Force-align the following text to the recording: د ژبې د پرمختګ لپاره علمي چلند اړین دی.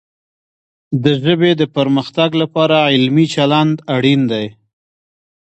د 1.03 1.05
ژبې 1.23 1.51
د 1.61 1.63
پرمختګ 1.75 2.29
لپاره 2.41 2.77
علمي 2.93 3.25
چلند 3.35 3.75
اړین 3.95 4.21
دی. 4.31 4.45